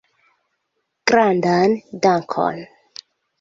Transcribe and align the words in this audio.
Grandan 1.11 1.71
dankon! 2.07 2.57